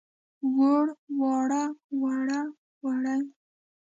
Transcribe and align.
ووړ، 0.55 0.85
واړه، 1.19 1.63
وړه، 2.01 2.39
وړې. 2.83 3.17